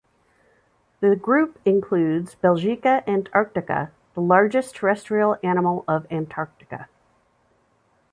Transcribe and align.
The 0.99 1.15
group 1.15 1.59
includes 1.63 2.35
"Belgica 2.43 3.07
antarctica", 3.07 3.91
the 4.15 4.21
largest 4.21 4.75
terrestrial 4.77 5.37
animal 5.43 5.85
of 5.87 6.07
Antarctica. 6.09 6.89